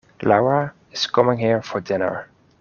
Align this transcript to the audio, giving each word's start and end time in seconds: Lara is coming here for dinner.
Lara 0.23 0.73
is 0.91 1.05
coming 1.05 1.37
here 1.37 1.61
for 1.61 1.79
dinner. 1.79 2.27